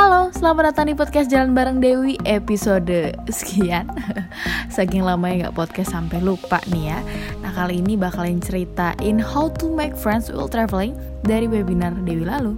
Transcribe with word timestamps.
Halo, 0.00 0.32
selamat 0.32 0.72
datang 0.72 0.88
di 0.88 0.96
podcast 0.96 1.28
Jalan 1.28 1.52
Bareng 1.52 1.76
Dewi 1.76 2.16
episode 2.24 3.12
sekian. 3.28 3.84
Saking 4.72 5.04
lama 5.04 5.28
ya 5.28 5.52
gak 5.52 5.60
podcast 5.60 5.92
sampai 5.92 6.24
lupa 6.24 6.56
nih 6.72 6.96
ya. 6.96 7.04
Nah 7.44 7.52
kali 7.52 7.84
ini 7.84 8.00
bakalan 8.00 8.40
ceritain 8.40 9.20
how 9.20 9.52
to 9.60 9.68
make 9.68 9.92
friends 9.92 10.32
while 10.32 10.48
traveling 10.48 10.96
dari 11.28 11.44
webinar 11.44 11.92
Dewi 12.08 12.24
lalu 12.24 12.56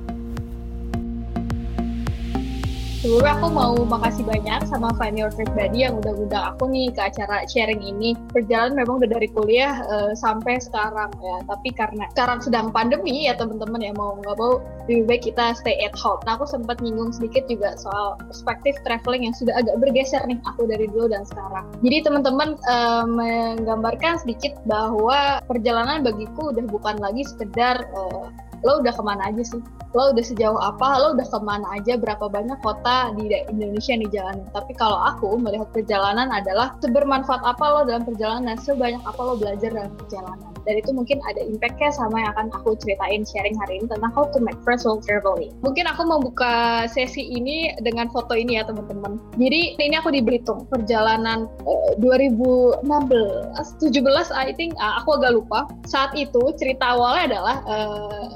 Sebelumnya 3.02 3.34
aku 3.34 3.50
mau 3.50 3.74
makasih 3.82 4.22
banyak 4.22 4.62
sama 4.70 4.94
Find 4.94 5.18
Your 5.18 5.34
Trip 5.34 5.50
Buddy 5.58 5.82
yang 5.82 5.98
udah 5.98 6.14
undang 6.22 6.54
aku 6.54 6.70
nih 6.70 6.86
ke 6.94 7.02
acara 7.02 7.42
sharing 7.50 7.82
ini. 7.82 8.14
Perjalanan 8.30 8.78
memang 8.78 9.02
udah 9.02 9.10
dari 9.10 9.26
kuliah 9.26 9.82
uh, 9.90 10.14
sampai 10.14 10.62
sekarang 10.62 11.10
ya, 11.18 11.36
tapi 11.50 11.74
karena 11.74 12.06
sekarang 12.14 12.38
sedang 12.38 12.70
pandemi 12.70 13.26
ya 13.26 13.34
teman-teman 13.34 13.82
ya 13.82 13.90
mau 13.98 14.14
nggak 14.22 14.38
mau 14.38 14.62
lebih 14.86 15.10
baik 15.10 15.22
kita 15.26 15.50
stay 15.58 15.82
at 15.82 15.98
home. 15.98 16.22
Nah 16.30 16.38
aku 16.38 16.46
sempat 16.46 16.78
nyinggung 16.78 17.10
sedikit 17.10 17.42
juga 17.50 17.74
soal 17.74 18.22
perspektif 18.22 18.78
traveling 18.86 19.26
yang 19.26 19.34
sudah 19.34 19.58
agak 19.58 19.82
bergeser 19.82 20.22
nih 20.30 20.38
aku 20.46 20.70
dari 20.70 20.86
dulu 20.86 21.10
dan 21.10 21.26
sekarang. 21.26 21.66
Jadi 21.82 22.06
teman-teman 22.06 22.54
uh, 22.70 23.02
menggambarkan 23.02 24.22
sedikit 24.22 24.54
bahwa 24.62 25.42
perjalanan 25.50 26.06
bagiku 26.06 26.54
udah 26.54 26.70
bukan 26.70 27.02
lagi 27.02 27.26
sekedar 27.26 27.82
uh, 27.98 28.30
lo 28.62 28.78
udah 28.78 28.94
ke 28.94 29.02
mana 29.02 29.26
aja 29.26 29.42
sih 29.42 29.62
lo 29.92 30.12
udah 30.12 30.24
sejauh 30.24 30.58
apa 30.58 30.88
lo 31.00 31.16
udah 31.16 31.26
ke 31.28 31.38
mana 31.44 31.66
aja 31.76 32.00
berapa 32.00 32.28
banyak 32.28 32.58
kota 32.64 33.12
di 33.16 33.28
Indonesia 33.48 33.94
nih 33.96 34.10
jalan 34.12 34.36
tapi 34.52 34.72
kalau 34.76 34.96
aku 34.96 35.36
melihat 35.36 35.68
perjalanan 35.70 36.32
adalah 36.32 36.76
sebermanfaat 36.80 37.44
apa 37.44 37.64
lo 37.64 37.80
dalam 37.84 38.04
perjalanan 38.04 38.56
sebanyak 38.56 39.00
apa 39.04 39.20
lo 39.20 39.36
belajar 39.36 39.70
dalam 39.72 39.92
perjalanan 39.96 40.52
dan 40.66 40.78
itu 40.78 40.90
mungkin 40.94 41.18
ada 41.26 41.42
impactnya 41.42 41.90
sama 41.90 42.22
yang 42.22 42.30
akan 42.38 42.48
aku 42.54 42.78
ceritain 42.78 43.26
sharing 43.26 43.54
hari 43.58 43.82
ini 43.82 43.86
tentang 43.90 44.12
how 44.14 44.26
to 44.30 44.38
make 44.38 44.58
friends 44.62 44.86
while 44.86 45.02
traveling. 45.02 45.50
Mungkin 45.66 45.90
aku 45.90 46.06
mau 46.06 46.22
buka 46.22 46.86
sesi 46.86 47.34
ini 47.34 47.74
dengan 47.82 48.06
foto 48.14 48.34
ini 48.38 48.58
ya 48.58 48.66
teman-teman. 48.66 49.18
Jadi 49.38 49.74
ini 49.78 49.94
aku 49.98 50.14
di 50.14 50.22
Belitung 50.22 50.66
perjalanan 50.70 51.50
uh, 51.66 51.92
2016, 51.98 52.86
17 52.86 53.90
I 54.30 54.54
think 54.54 54.78
uh, 54.78 55.02
aku 55.02 55.18
agak 55.18 55.34
lupa. 55.34 55.66
Saat 55.86 56.14
itu 56.14 56.54
cerita 56.54 56.94
awalnya 56.94 57.34
adalah 57.34 57.56
uh, 57.66 58.26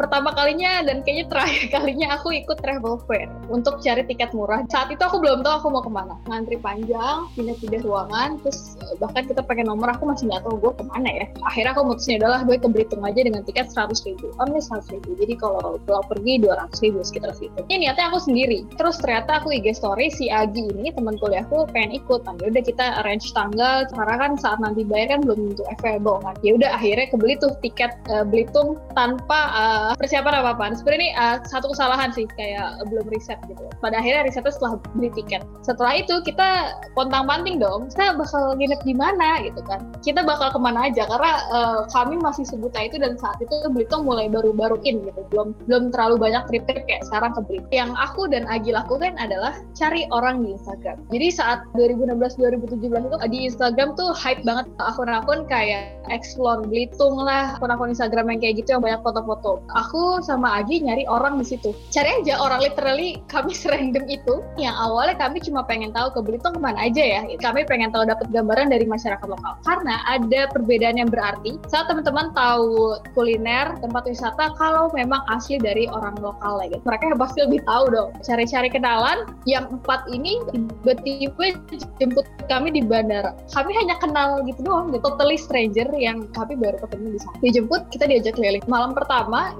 pertama 0.00 0.32
kalinya 0.32 0.80
dan 0.80 1.04
kayaknya 1.04 1.28
terakhir 1.28 1.62
kalinya 1.76 2.16
aku 2.16 2.32
ikut 2.32 2.56
travel 2.64 2.96
fair 3.04 3.28
untuk 3.52 3.84
cari 3.84 4.00
tiket 4.08 4.32
murah. 4.32 4.64
Saat 4.72 4.88
itu 4.88 5.02
aku 5.04 5.20
belum 5.20 5.44
tahu 5.44 5.54
aku 5.60 5.68
mau 5.68 5.84
ke 5.84 5.92
mana. 5.92 6.16
Ngantri 6.24 6.56
panjang, 6.56 7.28
pindah-pindah 7.36 7.84
ruangan, 7.84 8.40
terus 8.40 8.80
eh, 8.80 8.96
bahkan 8.96 9.28
kita 9.28 9.44
pengen 9.44 9.68
nomor 9.68 9.92
aku 9.92 10.08
masih 10.08 10.32
nggak 10.32 10.48
tahu 10.48 10.56
gue 10.56 10.72
ke 10.80 10.84
mana 10.88 11.08
ya. 11.12 11.26
Akhirnya 11.44 11.76
aku 11.76 11.82
mutusnya 11.84 12.16
adalah 12.24 12.40
gue 12.48 12.56
ke 12.56 12.68
Belitung 12.72 13.04
aja 13.04 13.20
dengan 13.20 13.44
tiket 13.44 13.68
seratus 13.68 14.00
ribu. 14.08 14.32
Only 14.40 14.64
seratus 14.64 14.88
ribu. 14.88 15.12
Jadi 15.20 15.34
kalau 15.36 15.76
pulang 15.84 16.06
pergi 16.08 16.32
dua 16.40 16.54
ratus 16.64 16.78
ribu 16.80 17.04
sekitar 17.04 17.36
situ. 17.36 17.60
Ini 17.68 17.90
niatnya 17.90 18.08
aku 18.08 18.24
sendiri. 18.24 18.64
Terus 18.80 18.96
ternyata 19.02 19.44
aku 19.44 19.52
IG 19.52 19.76
story 19.76 20.08
si 20.08 20.32
Agi 20.32 20.70
ini 20.72 20.94
teman 20.94 21.20
kuliahku 21.20 21.68
pengen 21.74 22.00
ikut. 22.00 22.24
Nah, 22.24 22.38
udah 22.38 22.62
kita 22.62 23.02
arrange 23.02 23.28
tanggal. 23.34 23.84
Karena 23.90 24.14
kan 24.16 24.32
saat 24.38 24.62
nanti 24.62 24.86
bayar 24.86 25.18
kan 25.18 25.26
belum 25.26 25.52
tentu 25.52 25.66
available 25.66 26.22
kan. 26.22 26.34
Ya 26.46 26.54
udah 26.56 26.70
akhirnya 26.78 27.06
kebeli 27.10 27.34
tuh 27.42 27.52
tiket 27.60 27.92
uh, 28.08 28.22
Belitung 28.22 28.78
tanpa 28.94 29.40
uh, 29.50 29.89
persiapan 29.96 30.44
apa 30.44 30.50
apa 30.54 30.64
sebenarnya 30.76 31.00
ini 31.00 31.10
uh, 31.16 31.36
satu 31.48 31.72
kesalahan 31.72 32.10
sih 32.12 32.28
kayak 32.36 32.84
belum 32.92 33.06
riset 33.08 33.38
gitu. 33.48 33.64
Pada 33.80 33.98
akhirnya 33.98 34.28
risetnya 34.28 34.52
setelah 34.52 34.76
beli 34.94 35.10
tiket. 35.16 35.42
Setelah 35.64 35.92
itu 35.96 36.20
kita 36.22 36.78
pontang 36.92 37.24
panting 37.24 37.56
dong 37.56 37.88
kita 37.88 38.14
bakal 38.18 38.54
nginep 38.58 38.80
di 38.84 38.94
mana? 38.94 39.40
gitu 39.40 39.62
kan. 39.64 39.80
Kita 40.04 40.26
bakal 40.26 40.52
ke 40.52 40.60
mana 40.60 40.90
aja 40.90 41.06
karena 41.08 41.32
uh, 41.54 41.80
kami 41.88 42.20
masih 42.20 42.44
sebuta 42.44 42.76
itu 42.84 43.00
dan 43.00 43.16
saat 43.16 43.38
itu 43.40 43.52
Belitung 43.70 44.04
mulai 44.04 44.26
baru-baruin 44.28 45.06
gitu. 45.06 45.20
Belum 45.30 45.54
belum 45.64 45.94
terlalu 45.94 46.18
banyak 46.18 46.42
trip-trip 46.50 46.84
kayak 46.84 47.06
sekarang 47.08 47.32
ke 47.36 47.40
Belitung. 47.46 47.72
Yang 47.72 47.92
aku 47.96 48.22
dan 48.28 48.44
Agi 48.50 48.74
lakukan 48.74 49.14
adalah 49.16 49.54
cari 49.72 50.04
orang 50.10 50.42
di 50.42 50.58
Instagram. 50.58 50.98
Jadi 51.08 51.26
saat 51.30 51.62
2016-2017 51.78 53.08
itu 53.08 53.16
di 53.30 53.38
Instagram 53.46 53.94
tuh 53.94 54.10
hype 54.12 54.42
banget. 54.42 54.66
Akun-akun 54.82 55.46
kayak 55.46 55.96
explore 56.10 56.66
Belitung 56.66 57.16
lah 57.20 57.56
akun-akun 57.56 57.94
Instagram 57.94 58.34
yang 58.34 58.40
kayak 58.42 58.54
gitu 58.64 58.68
yang 58.76 58.82
banyak 58.82 59.00
foto-foto 59.04 59.62
aku 59.80 60.20
sama 60.20 60.60
Agi 60.60 60.84
nyari 60.84 61.08
orang 61.08 61.40
di 61.40 61.46
situ. 61.46 61.72
Cari 61.88 62.20
aja 62.20 62.36
orang 62.40 62.60
literally 62.60 63.20
kami 63.30 63.56
serandom 63.60 64.04
itu. 64.10 64.44
Yang 64.60 64.76
awalnya 64.76 65.16
kami 65.16 65.38
cuma 65.40 65.64
pengen 65.64 65.94
tahu 65.94 66.12
ke 66.12 66.20
Belitung 66.20 66.56
ke 66.56 66.60
mana 66.60 66.84
aja 66.84 67.00
ya. 67.00 67.20
Kami 67.40 67.64
pengen 67.64 67.90
tahu 67.94 68.04
dapat 68.04 68.28
gambaran 68.30 68.68
dari 68.68 68.84
masyarakat 68.84 69.26
lokal. 69.26 69.56
Karena 69.64 70.02
ada 70.08 70.50
perbedaan 70.52 71.00
yang 71.00 71.08
berarti 71.08 71.56
saat 71.68 71.88
teman-teman 71.88 72.32
tahu 72.36 73.00
kuliner 73.16 73.72
tempat 73.80 74.04
wisata 74.06 74.52
kalau 74.58 74.92
memang 74.92 75.22
asli 75.32 75.56
dari 75.56 75.88
orang 75.90 76.18
lokal 76.20 76.60
lagi 76.60 76.76
gitu. 76.76 76.84
mereka 76.86 77.16
pasti 77.18 77.38
lebih 77.42 77.60
tahu 77.66 77.84
dong. 77.90 78.10
Cari-cari 78.22 78.68
kenalan 78.70 79.18
yang 79.46 79.66
empat 79.70 80.06
ini 80.12 80.38
tiba-tiba 80.52 81.56
jemput 81.98 82.26
kami 82.46 82.74
di 82.74 82.82
bandara. 82.84 83.34
Kami 83.50 83.72
hanya 83.74 83.96
kenal 83.98 84.42
gitu 84.46 84.60
doang 84.62 84.92
gitu. 84.94 85.02
Totally 85.02 85.38
stranger 85.38 85.88
yang 85.96 86.28
kami 86.36 86.54
baru 86.54 86.78
ketemu 86.86 87.16
di 87.16 87.18
sana. 87.18 87.36
Dijemput 87.42 87.82
kita 87.90 88.04
diajak 88.06 88.34
keliling. 88.38 88.62
Malam 88.70 88.94
pertama 88.94 89.54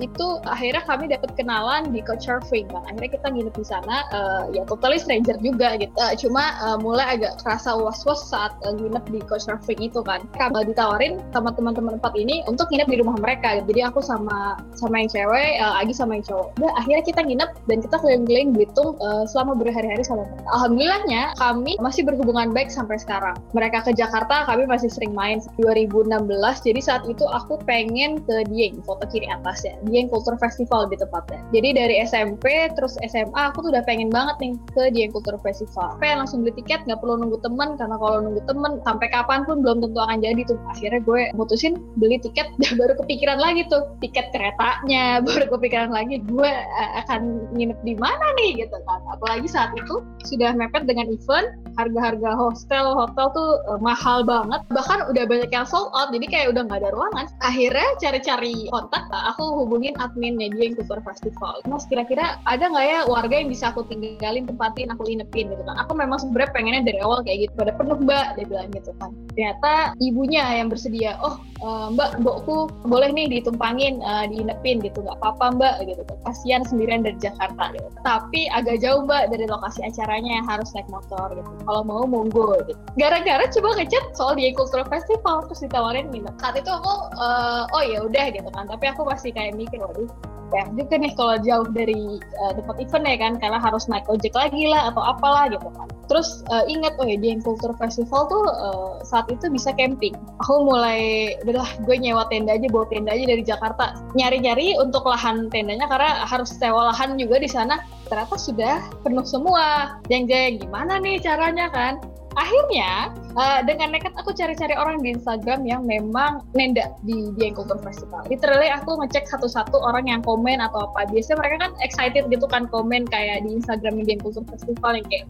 akhirnya 0.44 0.82
kami 0.84 1.10
dapat 1.10 1.30
kenalan 1.38 1.94
di 1.94 2.00
Couchsurfing 2.02 2.66
kan 2.68 2.82
akhirnya 2.88 3.10
kita 3.16 3.26
nginep 3.30 3.54
di 3.54 3.66
sana 3.66 3.96
uh, 4.10 4.44
ya 4.50 4.66
totally 4.66 4.98
stranger 4.98 5.36
juga 5.40 5.76
gitu. 5.78 5.92
Uh, 5.96 6.14
cuma 6.18 6.56
uh, 6.60 6.78
mulai 6.80 7.18
agak 7.18 7.38
kerasa 7.40 7.72
was-was 7.76 8.26
saat 8.28 8.52
uh, 8.66 8.74
nginep 8.74 9.04
di 9.08 9.20
Couchsurfing 9.24 9.80
itu 9.80 10.00
kan. 10.02 10.24
Kami 10.36 10.68
ditawarin 10.70 11.22
sama 11.30 11.54
teman-teman 11.54 11.96
empat 11.96 12.14
ini 12.18 12.42
untuk 12.50 12.68
nginep 12.68 12.88
di 12.88 12.96
rumah 13.00 13.16
mereka. 13.18 13.62
Jadi 13.64 13.80
aku 13.84 14.00
sama 14.04 14.60
sama 14.76 15.00
yang 15.00 15.10
cewek 15.10 15.60
uh, 15.62 15.80
Agi 15.80 15.94
sama 15.94 16.18
yang 16.18 16.24
cowok. 16.26 16.48
Udah 16.60 16.72
akhirnya 16.76 17.02
kita 17.06 17.20
nginep 17.24 17.50
dan 17.68 17.78
kita 17.80 17.96
keliling-keliling 18.00 18.50
Belitung 18.52 18.98
uh, 19.00 19.24
selama 19.28 19.56
berhari-hari 19.56 20.02
sama 20.04 20.26
mereka. 20.26 20.42
Alhamdulillahnya 20.52 21.22
kami 21.38 21.72
masih 21.80 22.02
berhubungan 22.04 22.52
baik 22.52 22.68
sampai 22.68 22.98
sekarang. 23.00 23.36
Mereka 23.56 23.86
ke 23.86 23.92
Jakarta 23.94 24.44
kami 24.48 24.66
masih 24.66 24.90
sering 24.90 25.14
main. 25.14 25.42
2016 25.60 26.20
jadi 26.66 26.80
saat 26.80 27.02
itu 27.08 27.24
aku 27.24 27.56
pengen 27.64 28.20
ke 28.24 28.44
Dieng 28.48 28.82
foto 28.84 29.04
kiri 29.08 29.28
atas 29.30 29.64
ya 29.64 29.74
Dieng 30.00 30.08
Culture 30.08 30.40
Festival 30.40 30.88
di 30.88 30.96
tempatnya. 30.96 31.44
Jadi 31.52 31.68
dari 31.76 32.00
SMP 32.08 32.72
terus 32.72 32.96
SMA 33.04 33.52
aku 33.52 33.68
tuh 33.68 33.76
udah 33.76 33.84
pengen 33.84 34.08
banget 34.08 34.40
nih 34.40 34.52
ke 34.72 34.82
Dieng 34.96 35.12
Culture 35.12 35.36
Festival. 35.44 36.00
Pengen 36.00 36.24
langsung 36.24 36.40
beli 36.40 36.56
tiket 36.56 36.88
nggak 36.88 37.04
perlu 37.04 37.20
nunggu 37.20 37.36
temen 37.44 37.76
karena 37.76 38.00
kalau 38.00 38.24
nunggu 38.24 38.40
temen 38.48 38.80
sampai 38.88 39.12
kapan 39.12 39.44
pun 39.44 39.60
belum 39.60 39.84
tentu 39.84 40.00
akan 40.00 40.24
jadi 40.24 40.40
tuh. 40.48 40.56
Akhirnya 40.72 41.04
gue 41.04 41.20
mutusin 41.36 41.76
beli 42.00 42.16
tiket 42.16 42.48
dan 42.64 42.80
baru 42.80 42.96
kepikiran 43.04 43.36
lagi 43.36 43.68
tuh 43.68 43.92
tiket 44.00 44.32
keretanya 44.32 45.20
baru 45.28 45.52
kepikiran 45.52 45.92
lagi 45.92 46.24
gue 46.24 46.48
eh, 46.48 46.90
akan 47.04 47.52
nginep 47.52 47.76
di 47.84 47.94
mana 48.00 48.24
nih 48.40 48.64
gitu 48.64 48.80
kan. 48.88 49.04
Apalagi 49.12 49.44
saat 49.44 49.76
itu 49.76 50.00
sudah 50.24 50.56
mepet 50.56 50.88
dengan 50.88 51.12
event 51.12 51.52
harga-harga 51.76 52.30
hostel 52.34 52.96
hotel 52.96 53.26
tuh 53.36 53.50
uh, 53.68 53.80
mahal 53.80 54.24
banget 54.24 54.60
bahkan 54.72 55.04
udah 55.08 55.24
banyak 55.26 55.50
yang 55.52 55.66
sold 55.66 55.92
out 55.96 56.10
jadi 56.12 56.26
kayak 56.28 56.46
udah 56.56 56.62
nggak 56.66 56.80
ada 56.84 56.90
ruangan 56.92 57.26
akhirnya 57.40 57.88
cari-cari 58.00 58.68
kontak 58.70 59.04
aku 59.10 59.66
hubungin 59.80 59.96
adminnya 59.96 60.52
dia 60.52 60.68
yang 60.68 60.76
Kultur 60.76 61.00
Festival. 61.00 61.64
Mas 61.64 61.88
kira-kira 61.88 62.36
ada 62.44 62.68
nggak 62.68 62.84
ya 62.84 62.98
warga 63.08 63.32
yang 63.32 63.48
bisa 63.48 63.72
aku 63.72 63.88
tinggalin 63.88 64.44
tempatin 64.44 64.92
aku 64.92 65.08
inepin 65.08 65.48
gitu 65.48 65.64
kan 65.64 65.80
aku 65.80 65.96
memang 65.96 66.20
sebenarnya 66.20 66.52
pengennya 66.52 66.82
dari 66.84 67.00
awal 67.00 67.24
kayak 67.24 67.48
gitu 67.48 67.52
pada 67.56 67.72
penuh 67.80 67.96
mbak 67.96 68.36
dia 68.36 68.44
bilang 68.44 68.68
gitu 68.76 68.92
kan. 69.00 69.08
Ternyata 69.32 69.96
ibunya 70.04 70.44
yang 70.60 70.68
bersedia 70.68 71.16
oh 71.24 71.40
uh, 71.64 71.88
mbak 71.96 72.20
mbokku 72.20 72.68
boleh 72.84 73.08
nih 73.08 73.40
ditumpangin 73.40 74.04
uh, 74.04 74.28
diinepin 74.28 74.84
gitu 74.84 75.00
nggak 75.00 75.16
apa-apa 75.24 75.56
mbak 75.56 75.74
gitu. 75.88 76.04
Kan 76.04 76.18
kasihan 76.28 76.62
sendirian 76.68 77.00
dari 77.00 77.16
Jakarta 77.16 77.72
gitu. 77.72 77.88
Tapi 78.04 78.52
agak 78.52 78.84
jauh 78.84 79.00
mbak 79.08 79.32
dari 79.32 79.48
lokasi 79.48 79.80
acaranya 79.80 80.44
harus 80.44 80.68
naik 80.76 80.92
motor 80.92 81.32
gitu. 81.32 81.48
Kalau 81.64 81.82
mau 81.88 82.04
monggo 82.04 82.60
gitu. 82.68 82.76
Gara-gara 83.00 83.48
coba 83.48 83.80
ngechat 83.80 84.12
soal 84.12 84.36
di 84.36 84.52
Cultural 84.52 84.84
Festival 84.92 85.48
terus 85.48 85.64
ditawarin 85.64 86.12
minat 86.12 86.36
saat 86.36 86.60
itu 86.60 86.68
aku 86.68 86.92
uh, 87.16 87.64
oh 87.72 87.80
ya 87.80 88.04
udah 88.04 88.28
gitu 88.28 88.48
kan. 88.52 88.68
Tapi 88.68 88.84
aku 88.92 89.08
masih 89.08 89.32
kayak 89.32 89.56
mikir 89.56 89.69
waduh. 89.78 90.10
Ya 90.50 90.66
juga 90.74 90.98
nih 90.98 91.14
kalau 91.14 91.38
jauh 91.46 91.68
dari 91.70 92.18
uh, 92.42 92.52
tempat 92.58 92.82
event 92.82 93.06
ya 93.06 93.16
kan 93.22 93.32
karena 93.38 93.62
harus 93.62 93.86
naik 93.86 94.02
ojek 94.10 94.34
lagi 94.34 94.66
lah 94.66 94.90
atau 94.90 94.98
apalah 94.98 95.46
gitu 95.46 95.62
kan. 95.62 95.86
Terus 96.10 96.42
uh, 96.50 96.66
ingat 96.66 96.98
oh 96.98 97.06
ya 97.06 97.14
di 97.14 97.38
Culture 97.38 97.70
Festival 97.78 98.26
tuh 98.26 98.44
uh, 98.50 98.98
saat 99.06 99.30
itu 99.30 99.46
bisa 99.46 99.70
camping. 99.78 100.10
Aku 100.42 100.66
mulai 100.66 101.38
udahlah 101.46 101.70
gue 101.86 101.94
nyewa 102.02 102.26
tenda 102.34 102.58
aja 102.58 102.66
bawa 102.66 102.82
tenda 102.90 103.14
aja 103.14 103.30
dari 103.30 103.46
Jakarta. 103.46 103.94
Nyari-nyari 104.18 104.74
untuk 104.82 105.06
lahan 105.06 105.46
tendanya 105.54 105.86
karena 105.86 106.26
harus 106.26 106.50
sewa 106.50 106.90
lahan 106.90 107.14
juga 107.14 107.38
di 107.38 107.46
sana. 107.46 107.78
Ternyata 108.10 108.34
sudah 108.34 108.82
penuh 109.06 109.22
semua. 109.22 109.94
Jeng-jeng 110.10 110.66
gimana 110.66 110.98
nih 110.98 111.22
caranya 111.22 111.70
kan 111.70 112.02
akhirnya 112.38 113.10
uh, 113.34 113.60
dengan 113.66 113.94
nekat 113.94 114.14
aku 114.14 114.30
cari-cari 114.30 114.74
orang 114.78 115.02
di 115.02 115.14
Instagram 115.14 115.66
yang 115.66 115.82
memang 115.82 116.46
nenda 116.54 116.94
di 117.02 117.34
di 117.34 117.50
Culture 117.50 117.80
Festival. 117.82 118.22
Literally 118.30 118.70
aku 118.70 118.98
ngecek 119.02 119.26
satu-satu 119.26 119.74
orang 119.82 120.06
yang 120.06 120.22
komen 120.22 120.62
atau 120.62 120.86
apa. 120.90 121.10
Biasanya 121.10 121.42
mereka 121.42 121.56
kan 121.66 121.72
excited 121.82 122.30
gitu 122.30 122.46
kan 122.46 122.70
komen 122.70 123.06
kayak 123.10 123.42
di 123.42 123.58
Instagram 123.58 124.02
di 124.02 124.14
Culture 124.18 124.46
Festival 124.46 125.02
yang 125.02 125.06
kayak 125.10 125.26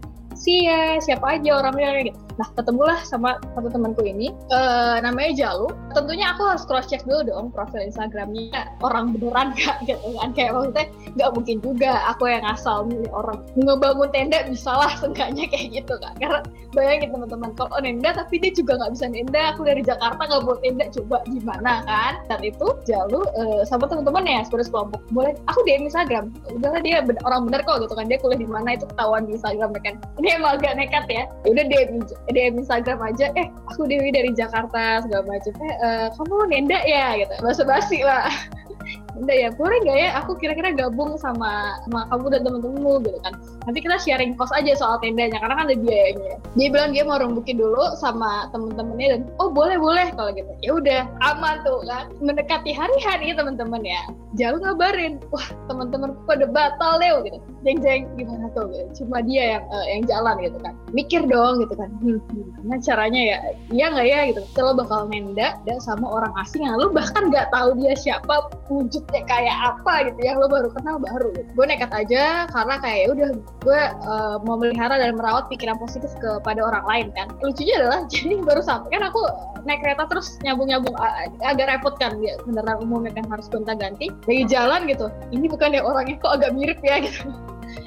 ya 0.48 0.96
siapa 1.04 1.36
aja 1.36 1.60
orangnya 1.60 1.88
gitu. 2.00 2.20
Nah 2.40 2.48
ketemulah 2.56 2.96
sama 3.04 3.36
satu 3.52 3.68
temanku 3.68 4.00
ini. 4.00 4.32
Uh, 4.48 4.96
namanya 5.04 5.36
Jalu. 5.36 5.68
Tentunya 5.92 6.32
aku 6.32 6.48
harus 6.48 6.64
cross 6.64 6.88
check 6.88 7.04
dulu 7.04 7.28
dong 7.28 7.46
profil 7.52 7.84
Instagramnya. 7.84 8.72
Orang 8.80 9.12
beneran 9.12 9.52
gak 9.60 9.76
gitu 9.88 10.16
kan. 10.16 10.32
Kayak 10.32 10.56
maksudnya 10.56 10.86
nggak 11.20 11.30
mungkin 11.36 11.56
juga 11.60 11.92
aku 12.08 12.32
yang 12.32 12.44
asal 12.48 12.88
milih 12.88 13.12
orang. 13.12 13.44
Ngebangun 13.60 14.08
tenda 14.08 14.40
bisa 14.48 14.72
lah 14.72 14.96
seenggaknya 14.96 15.44
kayak 15.52 15.68
gitu 15.84 15.94
kan 16.00 16.16
karena 16.16 16.40
bayangin 16.72 17.12
teman-teman 17.12 17.50
kalau 17.58 17.76
nenda 17.82 18.10
tapi 18.16 18.40
dia 18.40 18.52
juga 18.56 18.80
nggak 18.80 18.92
bisa 18.96 19.06
nenda. 19.12 19.42
Aku 19.52 19.60
dari 19.68 19.82
Jakarta 19.84 20.20
nggak 20.24 20.42
buat 20.48 20.58
tenda 20.64 20.84
coba 20.88 21.16
gimana 21.28 21.84
kan? 21.84 22.24
Dan 22.32 22.40
itu 22.40 22.68
Jalu 22.88 23.20
uh, 23.36 23.62
sama 23.68 23.84
teman-teman 23.84 24.24
ya 24.24 24.40
sebenarnya 24.48 24.72
kelompok 24.72 25.00
boleh 25.12 25.36
aku 25.44 25.60
di 25.68 25.76
Instagram. 25.76 26.32
Udahlah 26.56 26.80
dia 26.80 27.04
bener, 27.04 27.20
orang 27.28 27.52
bener 27.52 27.60
kok 27.68 27.84
gitu 27.84 27.92
kan. 27.92 28.08
Dia 28.08 28.16
kuliah 28.16 28.40
di 28.40 28.48
mana 28.48 28.80
itu 28.80 28.88
ketahuan 28.88 29.28
di 29.28 29.36
Instagram 29.36 29.76
kan? 29.84 30.00
Ini 30.16 30.40
emang 30.40 30.56
agak 30.56 30.72
nekat 30.80 31.04
ya, 31.12 31.28
ya 31.44 31.48
udah 31.52 31.64
DM 31.68 32.00
DM 32.32 32.62
Instagram 32.62 32.98
aja 33.02 33.30
eh 33.36 33.46
aku 33.70 33.86
Dewi 33.86 34.10
dari 34.14 34.30
Jakarta 34.34 35.04
segala 35.04 35.22
macam. 35.26 35.52
Eh 35.62 35.74
uh, 35.82 36.06
kamu 36.14 36.36
Nenda 36.50 36.80
ya? 36.86 37.18
Gitu. 37.18 37.34
Basa 37.42 37.62
basi 37.66 38.00
lah. 38.02 38.30
Udah 39.20 39.36
ya 39.36 39.48
boleh 39.52 39.76
nggak 39.84 39.98
ya? 39.98 40.10
Aku 40.24 40.38
kira-kira 40.38 40.72
gabung 40.72 41.18
sama 41.20 41.76
sama 41.84 42.08
kamu 42.08 42.26
dan 42.32 42.40
temen-temenmu 42.46 42.92
gitu 43.04 43.18
kan 43.20 43.34
nanti 43.66 43.78
kita 43.82 43.96
sharing 43.98 44.38
cost 44.38 44.54
aja 44.54 44.72
soal 44.78 45.02
tendanya 45.02 45.40
karena 45.42 45.56
kan 45.58 45.66
ada 45.66 45.76
biayanya. 45.76 46.38
Dia 46.54 46.68
bilang 46.70 46.94
dia 46.94 47.02
mau 47.02 47.18
rembukin 47.18 47.58
dulu 47.58 47.98
sama 47.98 48.46
temen-temennya 48.54 49.08
dan 49.18 49.20
oh 49.42 49.50
boleh 49.50 49.76
boleh. 49.76 50.06
Kalau 50.14 50.30
gitu. 50.32 50.52
Ya 50.62 50.70
udah 50.78 51.00
aman 51.26 51.66
tuh 51.66 51.82
kan? 51.84 52.14
Mendekati 52.22 52.70
hari 52.70 52.96
hari 53.02 53.34
teman-teman 53.34 53.82
ya. 53.82 54.02
Jauh 54.38 54.62
ngabarin 54.62 55.18
wah 55.34 55.46
teman-teman 55.66 56.14
pada 56.30 56.46
batal 56.46 57.02
deh 57.02 57.10
gitu. 57.26 57.38
Jeng 57.66 57.78
jeng 57.82 58.02
gimana 58.14 58.46
tuh? 58.54 58.70
Gitu. 58.70 59.02
cuma 59.02 59.20
dia 59.26 59.58
yang 59.58 59.64
uh, 59.68 59.86
yang 59.90 60.02
jalan 60.06 60.36
gitu 60.38 60.58
kan. 60.62 60.74
Mikir 60.94 61.26
dong 61.26 61.66
gitu 61.66 61.74
kan. 61.74 61.90
Hmm, 61.98 62.22
gimana 62.30 62.78
caranya 62.78 63.20
ya? 63.20 63.38
Iya 63.74 63.86
nggak 63.90 64.06
ya? 64.06 64.20
Gitu. 64.30 64.42
Kalau 64.54 64.72
bakal 64.78 65.10
nenda 65.10 65.58
dan 65.66 65.78
sama 65.82 66.06
orang 66.06 66.32
asing 66.38 66.64
yang 66.64 66.78
lu 66.78 66.94
bahkan 66.94 67.28
nggak 67.28 67.50
tahu 67.50 67.74
dia 67.76 67.98
siapa 67.98 68.48
wujud 68.70 69.00
wujudnya 69.00 69.22
kayak 69.24 69.56
apa 69.56 70.12
gitu 70.12 70.20
yang 70.20 70.36
lo 70.36 70.46
baru 70.50 70.68
kenal 70.74 70.96
baru. 71.00 71.28
Gitu. 71.32 71.50
gue 71.56 71.66
nekat 71.66 71.92
aja 71.94 72.46
karena 72.52 72.74
kayak 72.82 72.98
ya 73.00 73.08
udah 73.14 73.28
gue 73.60 73.80
uh, 74.08 74.40
mau 74.42 74.56
melihara 74.56 74.96
dan 74.96 75.16
merawat 75.20 75.52
pikiran 75.52 75.76
positif 75.76 76.10
kepada 76.18 76.60
orang 76.64 76.84
lain 76.88 77.06
kan? 77.12 77.28
Lucunya 77.44 77.76
adalah 77.80 78.00
jadi 78.12 78.40
baru 78.40 78.62
sampai 78.64 78.88
kan 78.96 79.02
aku 79.06 79.20
naik 79.68 79.84
kereta 79.84 80.08
terus 80.08 80.40
nyambung-nyambung 80.40 80.96
agak 81.44 81.66
repot 81.68 81.94
kan? 82.00 82.16
Ya 82.24 82.40
kendaraan 82.40 82.80
umumnya 82.80 83.12
kan 83.12 83.28
harus 83.28 83.46
gonta-ganti 83.52 84.08
dari 84.24 84.48
jalan 84.48 84.88
gitu. 84.88 85.12
Ini 85.32 85.46
bukan 85.48 85.76
ya 85.76 85.84
orangnya 85.84 86.16
kok 86.20 86.40
agak 86.40 86.56
mirip 86.56 86.80
ya 86.80 87.00
gitu. 87.06 87.28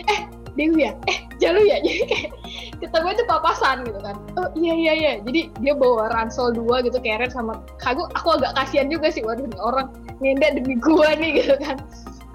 Eh 0.10 0.30
Dewi 0.54 0.86
ya? 0.86 0.94
Eh 1.10 1.18
Jalu 1.42 1.66
ya? 1.66 1.82
Jadi 1.86 2.04
kayak 2.06 2.30
kita 2.78 2.96
gue 3.02 3.12
itu 3.18 3.26
papasan 3.26 3.78
gitu 3.90 4.00
kan. 4.00 4.16
Oh 4.38 4.50
iya 4.54 4.74
iya 4.78 4.94
iya. 4.94 5.14
Jadi 5.26 5.50
dia 5.60 5.74
bawa 5.74 6.14
ransel 6.14 6.54
dua 6.54 6.86
gitu 6.86 7.02
keren 7.02 7.34
sama 7.34 7.60
kagum 7.82 8.06
aku 8.14 8.38
agak 8.38 8.54
kasihan 8.56 8.88
juga 8.88 9.10
sih 9.10 9.26
waduh 9.26 9.44
ini 9.44 9.58
orang 9.58 9.90
nenda 10.22 10.56
demi 10.56 10.80
gue 10.80 11.10
nih 11.20 11.44
gitu 11.44 11.56
kan 11.60 11.82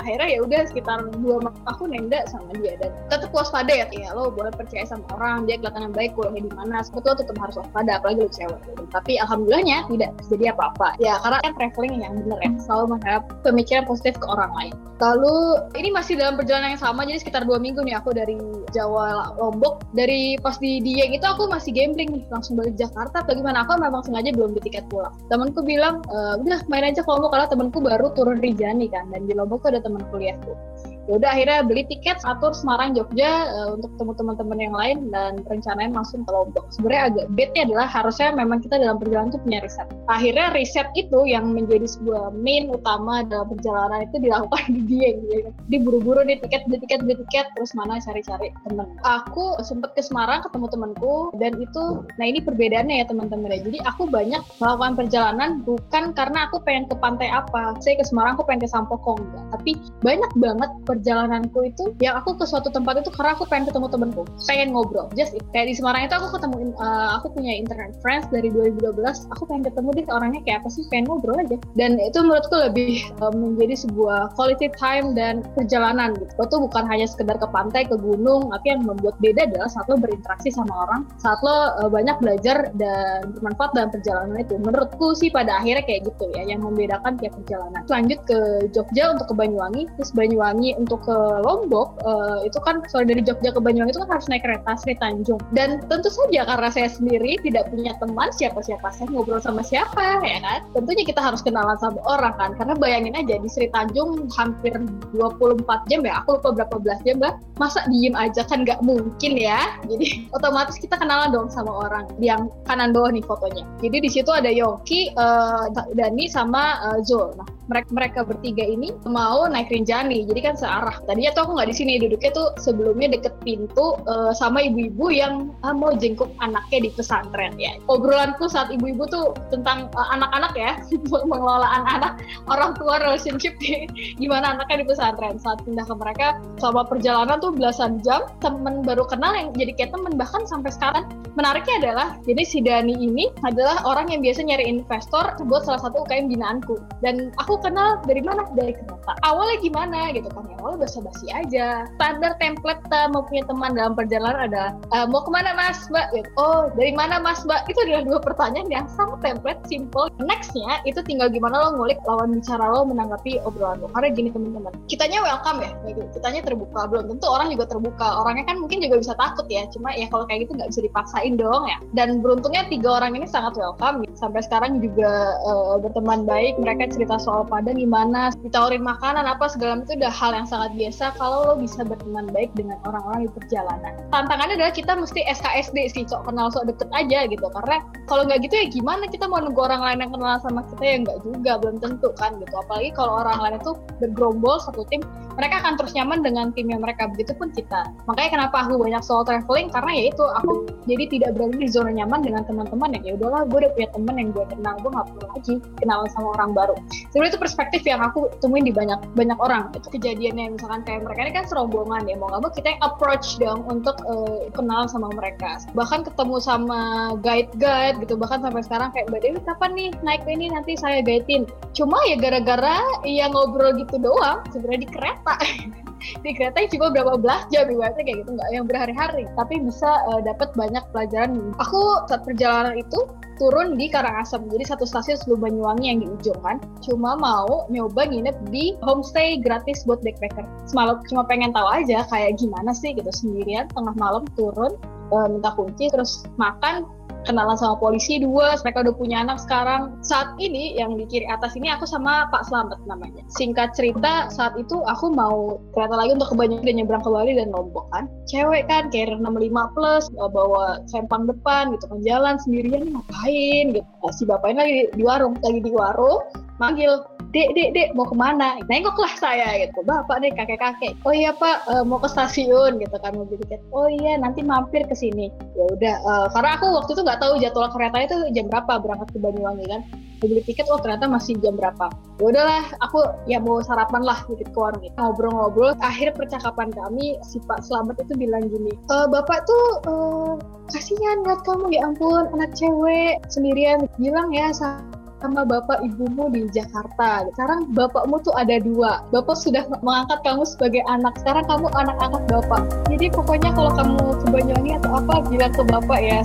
akhirnya 0.08 0.28
ya 0.28 0.40
udah 0.42 0.60
sekitar 0.72 0.98
dua 1.20 1.36
aku 1.68 1.84
nenda 1.86 2.24
sama 2.32 2.50
dia. 2.58 2.74
Dan 2.80 2.90
tetap 3.12 3.30
waspada 3.36 3.70
ya 3.70 3.86
ya 3.92 4.10
lo 4.16 4.32
boleh 4.32 4.52
percaya 4.54 4.88
sama 4.88 5.04
orang 5.14 5.44
dia 5.44 5.60
kelihatan 5.60 5.90
yang 5.90 5.94
baik 5.94 6.10
kuliahnya 6.16 6.42
di 6.48 6.52
mana. 6.56 6.80
Sebetulnya 6.80 7.20
tetap 7.20 7.36
harus 7.36 7.56
waspada 7.60 7.90
apalagi 8.00 8.24
lo 8.24 8.30
cewek. 8.32 8.60
Tapi 8.88 9.12
alhamdulillahnya 9.20 9.78
tidak 9.92 10.10
jadi 10.32 10.44
apa-apa. 10.56 10.96
Ya 10.98 11.20
karena 11.20 11.38
kan 11.44 11.52
traveling 11.60 11.94
yang 12.00 12.14
bener 12.24 12.38
ya 12.40 12.50
selalu 12.64 12.96
menghadap 12.96 13.22
pemikiran 13.44 13.84
positif 13.84 14.16
ke 14.16 14.26
orang 14.26 14.50
lain. 14.56 14.74
Lalu 14.98 15.62
ini 15.78 15.94
masih 15.94 16.18
dalam 16.18 16.34
perjalanan 16.34 16.74
yang 16.74 16.82
sama 16.82 17.06
jadi 17.06 17.22
sekitar 17.22 17.46
dua 17.46 17.62
minggu 17.62 17.86
nih 17.86 17.94
aku 17.94 18.10
dari 18.10 18.34
Jawa 18.74 19.38
Lombok. 19.38 19.86
Dari 19.94 20.34
pas 20.42 20.58
di 20.58 20.82
Dieng 20.82 21.14
itu 21.14 21.22
aku 21.22 21.46
masih 21.46 21.70
gambling 21.70 22.26
langsung 22.34 22.58
balik 22.58 22.74
Jakarta 22.74 23.22
bagaimana 23.22 23.62
aku 23.62 23.78
memang 23.78 24.02
sengaja 24.02 24.34
belum 24.34 24.58
di 24.58 24.60
tiket 24.66 24.90
pulang. 24.90 25.14
Temanku 25.30 25.62
bilang 25.62 26.02
e, 26.10 26.18
udah 26.42 26.66
main 26.66 26.90
aja 26.90 27.06
ke 27.06 27.08
Lombok 27.08 27.30
karena 27.30 27.46
temanku 27.46 27.78
baru 27.78 28.10
turun 28.18 28.42
Rijani 28.42 28.90
kan. 28.90 29.06
Dan 29.14 29.30
di 29.30 29.38
Lombok 29.38 29.62
tuh 29.62 29.70
ada 29.70 29.80
teman 29.80 29.97
kuliahku. 30.04 30.50
ya 30.50 30.97
udah 31.08 31.28
akhirnya 31.32 31.64
beli 31.64 31.82
tiket 31.88 32.20
atur 32.28 32.52
Semarang 32.52 32.92
Jogja 32.92 33.48
uh, 33.48 33.68
untuk 33.74 33.96
ketemu 33.96 34.12
teman-teman 34.20 34.58
yang 34.60 34.74
lain 34.76 34.96
dan 35.08 35.40
rencananya 35.48 35.92
langsung 35.96 36.22
ke 36.22 36.30
Lombok. 36.30 36.68
Sebenarnya 36.68 37.02
agak 37.12 37.26
bednya 37.32 37.62
adalah 37.64 37.88
harusnya 37.88 38.28
memang 38.36 38.58
kita 38.60 38.76
dalam 38.76 38.96
perjalanan 39.00 39.32
itu 39.32 39.40
punya 39.40 39.58
riset. 39.64 39.88
Akhirnya 40.12 40.46
riset 40.52 40.88
itu 40.92 41.20
yang 41.24 41.56
menjadi 41.56 41.88
sebuah 41.88 42.36
main 42.36 42.68
utama 42.68 43.24
dalam 43.24 43.48
perjalanan 43.48 44.04
itu 44.04 44.16
dilakukan 44.20 44.64
di 44.68 44.80
Dieng 44.88 45.18
ya. 45.28 45.50
di 45.68 45.76
buru-buru 45.80 46.24
nih 46.24 46.40
tiket 46.44 46.64
beli 46.68 46.78
tiket 46.84 47.00
beli 47.04 47.16
tiket 47.26 47.46
terus 47.56 47.72
mana 47.72 47.96
cari-cari 48.00 48.52
temen. 48.68 48.88
Aku 49.04 49.56
sempet 49.64 49.96
ke 49.96 50.02
Semarang 50.04 50.44
ketemu 50.44 50.66
temanku 50.68 51.32
dan 51.40 51.56
itu 51.56 52.04
nah 52.20 52.26
ini 52.28 52.44
perbedaannya 52.44 53.04
ya 53.04 53.06
teman-teman 53.08 53.56
ya. 53.56 53.60
Jadi 53.64 53.78
aku 53.88 54.08
banyak 54.08 54.40
melakukan 54.60 54.92
perjalanan 54.96 55.50
bukan 55.64 56.12
karena 56.12 56.48
aku 56.48 56.60
pengen 56.64 56.84
ke 56.88 56.94
pantai 57.00 57.32
apa. 57.32 57.76
Saya 57.80 57.96
ke 57.96 58.04
Semarang 58.04 58.36
aku 58.36 58.44
pengen 58.44 58.64
ke 58.64 58.70
Sampokong. 58.70 59.18
Enggak 59.18 59.44
tapi 59.58 59.70
banyak 60.04 60.32
banget 60.38 60.70
perjalananku 60.98 61.70
itu 61.70 61.94
yang 62.02 62.18
aku 62.18 62.34
ke 62.34 62.44
suatu 62.44 62.68
tempat 62.74 63.06
itu 63.06 63.10
karena 63.14 63.38
aku 63.38 63.46
pengen 63.46 63.70
ketemu 63.70 63.86
temenku 63.86 64.22
pengen 64.50 64.74
ngobrol. 64.74 65.06
Just 65.14 65.38
it. 65.38 65.46
kayak 65.54 65.70
di 65.70 65.74
Semarang 65.78 66.10
itu 66.10 66.14
aku 66.18 66.34
ketemu 66.34 66.74
uh, 66.82 67.22
aku 67.22 67.30
punya 67.38 67.54
internet 67.54 67.94
friends 68.02 68.26
dari 68.34 68.50
2012 68.50 68.98
aku 69.30 69.42
pengen 69.46 69.70
ketemu 69.70 69.88
deh 69.94 70.06
orangnya 70.10 70.40
kayak 70.42 70.66
apa 70.66 70.68
sih 70.74 70.82
pengen 70.90 71.06
ngobrol 71.06 71.38
aja. 71.38 71.56
Dan 71.78 72.00
itu 72.02 72.18
menurutku 72.18 72.56
lebih 72.58 73.06
uh, 73.22 73.30
menjadi 73.30 73.86
sebuah 73.86 74.34
quality 74.34 74.68
time 74.74 75.14
dan 75.14 75.46
perjalanan 75.54 76.18
gitu. 76.18 76.32
Itu 76.34 76.56
bukan 76.58 76.84
hanya 76.90 77.06
sekedar 77.06 77.38
ke 77.38 77.46
pantai 77.54 77.86
ke 77.86 77.94
gunung 77.94 78.50
tapi 78.50 78.74
yang 78.74 78.82
membuat 78.82 79.14
beda 79.22 79.46
adalah 79.46 79.68
saat 79.70 79.86
lo 79.86 80.00
berinteraksi 80.00 80.50
sama 80.50 80.74
orang 80.88 81.06
saat 81.22 81.38
lo 81.46 81.78
uh, 81.78 81.88
banyak 81.88 82.18
belajar 82.18 82.74
dan 82.74 83.30
bermanfaat 83.38 83.70
dalam 83.76 83.90
perjalanan 83.94 84.36
itu. 84.42 84.58
Menurutku 84.58 85.14
sih 85.14 85.30
pada 85.30 85.62
akhirnya 85.62 85.84
kayak 85.84 86.10
gitu 86.10 86.24
ya 86.34 86.42
yang 86.48 86.64
membedakan 86.64 87.20
tiap 87.20 87.36
perjalanan. 87.38 87.84
Lanjut 87.86 88.20
ke 88.26 88.38
Jogja 88.72 89.14
untuk 89.14 89.30
ke 89.30 89.34
Banyuwangi 89.36 89.86
terus 89.96 90.10
Banyuwangi 90.16 90.74
untuk 90.88 91.04
ke 91.04 91.16
Lombok 91.44 92.00
uh, 92.08 92.40
itu 92.48 92.56
kan 92.64 92.80
soal 92.88 93.04
dari 93.04 93.20
Jogja 93.20 93.52
ke 93.52 93.60
Banyuwangi 93.60 93.92
itu 93.92 94.00
kan 94.00 94.16
harus 94.16 94.26
naik 94.32 94.40
kereta 94.48 94.72
Sri 94.80 94.96
Tanjung. 94.96 95.36
Dan 95.52 95.84
tentu 95.92 96.08
saja 96.08 96.48
karena 96.48 96.72
saya 96.72 96.88
sendiri 96.88 97.36
tidak 97.44 97.68
punya 97.68 97.92
teman 98.00 98.32
siapa-siapa 98.32 98.88
saya 98.96 99.12
ngobrol 99.12 99.36
sama 99.44 99.60
siapa 99.60 100.24
ya 100.24 100.40
kan? 100.40 100.64
Tentunya 100.72 101.04
kita 101.04 101.20
harus 101.20 101.44
kenalan 101.44 101.76
sama 101.76 102.00
orang 102.08 102.32
kan? 102.40 102.56
Karena 102.56 102.74
bayangin 102.80 103.20
aja 103.20 103.36
di 103.36 103.48
Sri 103.52 103.68
Tanjung 103.68 104.32
hampir 104.32 104.72
24 105.12 105.90
jam 105.92 106.00
ya 106.08 106.24
aku 106.24 106.40
lupa 106.40 106.64
berapa 106.64 106.80
belas 106.80 106.98
jam 107.04 107.20
lah 107.20 107.36
masa 107.60 107.84
diem 107.92 108.16
aja 108.16 108.48
kan 108.48 108.64
nggak 108.64 108.80
mungkin 108.80 109.36
ya? 109.36 109.76
Jadi 109.84 110.24
otomatis 110.36 110.80
kita 110.80 110.96
kenalan 110.96 111.36
dong 111.36 111.52
sama 111.52 111.84
orang 111.84 112.08
yang 112.16 112.48
kanan 112.64 112.96
bawah 112.96 113.12
nih 113.12 113.24
fotonya. 113.28 113.68
Jadi 113.84 113.96
di 114.00 114.08
situ 114.08 114.32
ada 114.32 114.48
Yoki, 114.48 115.12
uh, 115.20 115.68
Dani 115.92 116.24
sama 116.32 116.80
uh, 116.80 116.98
Zul. 117.04 117.36
Nah 117.36 117.58
mereka 117.68 117.88
mereka 117.92 118.20
bertiga 118.24 118.64
ini 118.64 118.90
mau 119.04 119.44
naik 119.46 119.68
Rinjani. 119.68 120.24
Jadi 120.24 120.40
kan 120.40 120.56
searah. 120.68 120.96
Tadinya 121.08 121.32
tuh 121.32 121.42
aku 121.48 121.52
nggak 121.56 121.68
di 121.72 121.76
sini 121.80 121.92
duduknya 121.96 122.30
tuh 122.36 122.48
sebelumnya 122.60 123.08
deket 123.16 123.32
pintu 123.40 123.96
uh, 124.04 124.36
sama 124.36 124.60
ibu-ibu 124.60 125.08
yang 125.08 125.56
uh, 125.64 125.72
mau 125.72 125.96
jengkuk 125.96 126.28
anaknya 126.44 126.84
di 126.84 126.90
pesantren 126.92 127.56
ya. 127.56 127.80
Obrolanku 127.88 128.44
saat 128.52 128.68
ibu-ibu 128.68 129.08
tuh 129.08 129.32
tentang 129.48 129.88
uh, 129.96 130.08
anak-anak 130.12 130.52
ya. 130.52 130.76
Mengelola 131.30 131.64
anak-anak 131.80 132.12
orang 132.52 132.76
tua 132.76 133.00
relationship 133.00 133.56
di 133.56 133.88
gimana 134.20 134.60
anaknya 134.60 134.84
di 134.84 134.86
pesantren. 134.92 135.40
Saat 135.40 135.64
pindah 135.64 135.88
ke 135.88 135.94
mereka 135.96 136.36
selama 136.60 136.84
perjalanan 136.84 137.40
tuh 137.40 137.56
belasan 137.56 138.04
jam 138.04 138.28
temen 138.44 138.84
baru 138.84 139.08
kenal 139.08 139.32
yang 139.32 139.56
jadi 139.56 139.72
kayak 139.72 139.96
temen. 139.96 140.12
Bahkan 140.20 140.44
sampai 140.44 140.68
sekarang 140.68 141.08
menariknya 141.32 141.80
adalah 141.80 142.08
jadi 142.28 142.42
si 142.44 142.58
Dani 142.60 142.92
ini 142.92 143.32
adalah 143.46 143.80
orang 143.88 144.12
yang 144.12 144.20
biasa 144.20 144.44
nyari 144.44 144.68
investor 144.68 145.32
buat 145.48 145.64
salah 145.64 145.80
satu 145.80 146.04
UKM 146.04 146.28
binaanku. 146.28 146.76
Dan 147.00 147.32
aku 147.40 147.56
kenal 147.64 148.02
dari 148.04 148.20
mana? 148.20 148.44
Dari 148.52 148.74
kereta 148.74 149.12
awalnya 149.22 149.56
gimana 149.62 150.10
gitu 150.12 150.28
kan 150.34 150.44
ya 150.50 150.57
awalnya 150.58 150.84
basa 150.84 150.98
basi 151.00 151.26
aja. 151.32 151.86
Standar 151.96 152.34
template 152.42 152.82
uh, 152.90 153.08
mau 153.10 153.24
punya 153.24 153.46
teman 153.46 153.72
dalam 153.78 153.94
perjalanan 153.94 154.50
ada 154.50 154.64
uh, 154.92 155.06
mau 155.06 155.22
ke 155.22 155.30
mana 155.30 155.54
mas? 155.54 155.86
Mbak 155.88 156.06
gitu. 156.14 156.28
oh 156.36 156.68
dari 156.74 156.92
mana 156.92 157.22
mas 157.22 157.46
mbak? 157.46 157.64
Itu 157.70 157.78
adalah 157.86 158.02
dua 158.04 158.18
pertanyaan 158.20 158.68
yang 158.68 158.86
sangat 158.92 159.18
template 159.24 159.62
simple. 159.70 160.10
Nextnya 160.20 160.82
itu 160.84 161.00
tinggal 161.06 161.30
gimana 161.30 161.70
lo 161.70 161.78
ngulik 161.78 162.02
lawan 162.04 162.36
bicara 162.36 162.66
lo 162.68 162.84
menanggapi 162.84 163.40
obrolan 163.46 163.80
lo. 163.80 163.88
Karena 163.94 164.08
gini 164.12 164.28
teman-teman 164.34 164.74
kitanya 164.90 165.22
welcome 165.22 165.62
ya 165.62 165.70
gitu. 165.86 166.02
kitanya 166.18 166.40
terbuka. 166.44 166.80
Belum 166.90 167.04
tentu 167.16 167.26
orang 167.30 167.48
juga 167.54 167.64
terbuka. 167.70 168.08
Orangnya 168.20 168.44
kan 168.50 168.56
mungkin 168.58 168.82
juga 168.82 169.00
bisa 169.00 169.14
takut 169.16 169.46
ya. 169.46 169.64
Cuma 169.70 169.94
ya 169.94 170.10
kalau 170.10 170.26
kayak 170.26 170.48
gitu 170.48 170.58
nggak 170.58 170.70
bisa 170.74 170.80
dipaksain 170.84 171.34
dong 171.38 171.64
ya. 171.70 171.78
Dan 171.94 172.20
beruntungnya 172.20 172.66
tiga 172.66 172.98
orang 172.98 173.14
ini 173.14 173.26
sangat 173.30 173.56
welcome. 173.56 174.04
Sampai 174.18 174.42
sekarang 174.42 174.82
juga 174.82 175.38
uh, 175.46 175.78
berteman 175.78 176.26
baik. 176.26 176.58
Mereka 176.58 176.90
cerita 176.92 177.16
soal 177.22 177.46
pada 177.46 177.70
gimana 177.70 178.34
ditawarin 178.42 178.82
makanan 178.82 179.24
apa 179.24 179.46
segala 179.46 179.80
itu 179.84 179.94
udah 179.94 180.12
hal 180.12 180.32
yang 180.34 180.48
sangat 180.48 180.57
biasa 180.74 181.14
kalau 181.14 181.38
lo 181.46 181.54
bisa 181.62 181.86
berteman 181.86 182.26
baik 182.34 182.50
dengan 182.58 182.82
orang-orang 182.82 183.28
di 183.28 183.30
perjalanan. 183.38 183.92
Tantangannya 184.10 184.58
adalah 184.58 184.74
kita 184.74 184.92
mesti 184.98 185.22
SKSD 185.30 185.78
sih 185.94 186.04
sok 186.10 186.26
kenal 186.26 186.50
sok 186.50 186.66
deket 186.66 186.90
aja 186.90 187.30
gitu. 187.30 187.46
Karena 187.46 187.84
kalau 188.10 188.26
nggak 188.26 188.42
gitu 188.48 188.54
ya 188.58 188.66
gimana? 188.66 189.06
Kita 189.06 189.30
mau 189.30 189.38
nunggu 189.38 189.62
orang 189.62 189.82
lain 189.84 189.98
yang 190.02 190.12
kenal 190.16 190.40
sama 190.42 190.66
kita 190.74 190.82
ya 190.82 190.96
nggak 191.06 191.18
juga 191.22 191.52
belum 191.62 191.76
tentu 191.78 192.08
kan 192.18 192.34
gitu. 192.42 192.54
Apalagi 192.58 192.90
kalau 192.98 193.22
orang 193.22 193.38
lain 193.38 193.54
itu 193.62 193.72
bergerombol 194.02 194.58
satu 194.58 194.82
tim 194.90 195.04
mereka 195.38 195.62
akan 195.62 195.78
terus 195.78 195.94
nyaman 195.94 196.18
dengan 196.26 196.50
timnya 196.50 196.78
mereka. 196.82 197.06
Begitu 197.14 197.30
pun 197.38 197.54
kita. 197.54 197.86
Makanya 198.10 198.30
kenapa 198.34 198.66
aku 198.66 198.74
banyak 198.82 199.02
soal 199.06 199.22
traveling? 199.22 199.70
Karena 199.70 199.94
ya 199.94 200.04
itu 200.10 200.24
aku 200.24 200.66
jadi 200.90 201.04
tidak 201.06 201.30
berada 201.38 201.54
di 201.54 201.68
zona 201.70 201.94
nyaman 201.94 202.26
dengan 202.26 202.42
teman-teman 202.42 202.98
yang 202.98 203.04
ya 203.06 203.12
udahlah 203.22 203.46
gue 203.46 203.58
udah 203.62 203.72
punya 203.78 203.88
teman 203.94 204.14
yang 204.18 204.28
gue 204.34 204.44
kenal 204.50 204.74
gue 204.82 204.90
nggak 204.90 205.06
perlu 205.14 205.26
lagi 205.30 205.54
kenalan 205.78 206.08
sama 206.10 206.28
orang 206.34 206.50
baru. 206.56 206.74
Sebenarnya 207.14 207.30
itu 207.36 207.40
perspektif 207.40 207.82
yang 207.86 208.00
aku 208.02 208.26
temuin 208.42 208.66
di 208.66 208.74
banyak 208.74 208.98
banyak 209.14 209.38
orang. 209.38 209.70
Itu 209.76 209.94
kejadiannya 210.38 210.54
misalkan 210.54 210.82
kayak 210.86 211.00
mereka 211.02 211.20
ini 211.26 211.32
kan 211.34 211.44
serombongan 211.50 212.02
ya 212.06 212.14
mau 212.14 212.30
nggak 212.30 212.42
mau 212.46 212.52
kita 212.54 212.68
yang 212.70 212.82
approach 212.86 213.26
dong 213.42 213.60
untuk 213.66 213.96
uh, 214.06 214.46
kenal 214.54 214.86
sama 214.86 215.10
mereka. 215.10 215.58
Bahkan 215.74 216.06
ketemu 216.06 216.36
sama 216.38 217.12
guide-guide 217.18 217.98
gitu 218.06 218.14
bahkan 218.14 218.38
sampai 218.38 218.62
sekarang 218.62 218.94
kayak 218.94 219.10
mbak 219.10 219.26
Dewi 219.26 219.40
kapan 219.42 219.70
nih 219.74 219.90
naik 220.06 220.22
ini? 220.30 220.46
Nanti 220.54 220.78
saya 220.78 221.02
guidein. 221.02 221.50
Cuma 221.74 221.98
ya 222.06 222.14
gara-gara 222.14 222.78
ya 223.02 223.26
ngobrol 223.26 223.74
gitu 223.82 223.98
doang 223.98 224.46
sebenarnya 224.54 224.86
di 224.86 224.90
kereta 224.94 225.34
di 226.22 226.30
kereta 226.34 226.64
cuma 226.70 226.90
berapa 226.92 227.18
belas 227.18 227.46
jam 227.50 227.68
ibaratnya 227.68 228.02
kayak 228.04 228.18
gitu 228.24 228.30
nggak 228.34 228.50
yang 228.54 228.64
berhari-hari 228.66 229.24
tapi 229.34 229.60
bisa 229.62 229.90
uh, 230.10 230.20
dapat 230.22 230.50
banyak 230.54 230.84
pelajaran. 230.90 231.54
Aku 231.58 232.06
saat 232.10 232.22
perjalanan 232.24 232.78
itu 232.78 233.06
turun 233.38 233.78
di 233.78 233.86
Karangasem 233.86 234.50
jadi 234.50 234.74
satu 234.74 234.84
stasiun 234.84 235.18
sebelum 235.22 235.40
Banyuwangi 235.46 235.86
yang 235.86 235.98
di 236.02 236.08
ujung 236.10 236.38
kan. 236.42 236.58
Cuma 236.82 237.14
mau 237.14 237.66
nyoba 237.70 238.10
nginep 238.10 238.36
di 238.50 238.74
homestay 238.82 239.38
gratis 239.38 239.86
buat 239.86 240.02
backpacker. 240.02 240.44
Semalam 240.66 240.98
cuma 241.06 241.22
pengen 241.26 241.54
tahu 241.54 241.66
aja 241.70 242.02
kayak 242.10 242.38
gimana 242.38 242.74
sih 242.74 242.94
gitu 242.94 243.08
sendirian 243.14 243.70
tengah 243.72 243.94
malam 243.94 244.26
turun 244.34 244.74
uh, 245.14 245.26
minta 245.30 245.54
kunci 245.54 245.88
terus 245.90 246.26
makan 246.36 246.84
kenalan 247.28 247.60
sama 247.60 247.76
polisi 247.76 248.16
dua 248.16 248.56
mereka 248.64 248.80
udah 248.88 248.94
punya 248.96 249.20
anak 249.20 249.36
sekarang. 249.44 249.92
Saat 250.00 250.32
ini 250.40 250.72
yang 250.80 250.96
di 250.96 251.04
kiri 251.04 251.28
atas 251.28 251.52
ini 251.54 251.68
aku 251.68 251.84
sama 251.84 252.24
Pak 252.32 252.48
Slamet 252.48 252.80
namanya. 252.88 253.20
Singkat 253.36 253.76
cerita 253.76 254.32
saat 254.32 254.56
itu 254.56 254.80
aku 254.88 255.12
mau 255.12 255.60
kereta 255.76 255.92
lagi 255.92 256.16
untuk 256.16 256.32
ke 256.32 256.36
Banyuwangi 256.40 256.64
dan 256.64 256.74
nyebrang 256.80 257.04
ke 257.04 257.10
Bali 257.12 257.32
dan 257.36 257.52
Lombok 257.52 257.86
kan. 257.92 258.08
Cewek 258.32 258.64
kan 258.72 258.88
kayak 258.88 259.20
65 259.20 259.76
plus 259.76 260.04
bawa 260.16 260.80
sempang 260.88 261.28
depan 261.28 261.76
gitu 261.76 261.84
kan 261.92 262.00
jalan 262.00 262.34
sendirian 262.40 262.96
ngapain 262.96 263.76
gitu. 263.76 263.88
Si 264.16 264.24
bapaknya 264.24 264.64
lagi 264.64 264.80
di 264.96 265.04
warung 265.04 265.36
lagi 265.44 265.60
di 265.60 265.72
warung 265.76 266.24
manggil 266.58 267.04
dek 267.34 267.48
dek 267.52 267.68
dek 267.76 267.88
mau 267.92 268.08
ke 268.08 268.16
mana? 268.16 268.56
Nengoklah 268.66 269.12
saya 269.20 269.60
gitu. 269.60 269.84
Bapak 269.84 270.24
deh 270.24 270.32
kakek 270.32 270.60
kakek 270.60 270.92
oh 271.04 271.12
iya 271.12 271.36
pak 271.36 271.64
uh, 271.68 271.84
mau 271.84 272.00
ke 272.00 272.08
stasiun 272.08 272.80
gitu 272.80 272.96
kan. 273.00 273.12
Beli 273.14 273.36
tiket 273.44 273.60
oh 273.72 273.88
iya 273.88 274.16
nanti 274.16 274.40
mampir 274.40 274.84
ke 274.88 274.96
sini. 274.96 275.28
Ya 275.56 275.64
udah 275.68 275.96
uh, 276.04 276.26
karena 276.32 276.56
aku 276.56 276.66
waktu 276.72 276.90
itu 276.96 277.02
nggak 277.04 277.20
tahu 277.20 277.32
jadwal 277.40 277.68
kereta 277.72 277.98
itu 278.04 278.16
jam 278.32 278.46
berapa 278.48 278.80
berangkat 278.80 279.08
ke 279.12 279.18
Banyuwangi 279.20 279.66
kan. 279.68 279.82
Beli 280.18 280.42
tiket 280.42 280.66
oh 280.66 280.82
ternyata 280.82 281.06
masih 281.06 281.38
jam 281.38 281.54
berapa. 281.54 281.86
Ya 282.18 282.24
udahlah 282.26 282.64
aku 282.82 283.06
ya 283.30 283.38
mau 283.38 283.62
sarapan 283.62 284.02
lah 284.02 284.18
gitu 284.26 284.42
ke 284.42 284.58
warung 284.58 284.82
itu 284.82 284.96
ngobrol-ngobrol 284.98 285.78
akhir 285.78 286.18
percakapan 286.18 286.74
kami 286.74 287.14
si 287.22 287.38
Pak 287.46 287.62
Selamat 287.62 288.02
itu 288.02 288.18
bilang 288.18 288.50
gini 288.50 288.74
e, 288.74 288.94
bapak 289.14 289.46
tuh 289.46 289.66
uh, 289.86 290.34
kasihan 290.74 291.22
lihat 291.22 291.46
kamu. 291.46 291.70
Ya 291.70 291.86
ampun 291.86 292.26
anak 292.34 292.50
cewek 292.58 293.22
sendirian. 293.30 293.86
Bilang 294.02 294.34
ya 294.34 294.50
sama 294.50 294.97
bapak 295.26 295.82
ibumu 295.82 296.30
di 296.30 296.46
Jakarta. 296.54 297.26
Sekarang 297.34 297.74
bapakmu 297.74 298.22
tuh 298.22 298.34
ada 298.38 298.62
dua. 298.62 299.02
Bapak 299.10 299.34
sudah 299.34 299.66
mengangkat 299.82 300.22
kamu 300.22 300.46
sebagai 300.46 300.82
anak. 300.86 301.18
Sekarang 301.18 301.44
kamu 301.50 301.66
anak-anak 301.74 302.22
bapak. 302.30 302.62
Jadi 302.86 303.10
pokoknya 303.10 303.50
kalau 303.50 303.74
kamu 303.74 303.98
ke 304.22 304.26
Banyuwangi 304.30 304.72
atau 304.78 304.90
apa, 305.02 305.14
bilang 305.26 305.52
ke 305.52 305.62
bapak 305.66 306.00
ya. 306.00 306.20